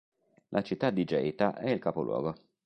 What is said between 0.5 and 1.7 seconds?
città di Geita è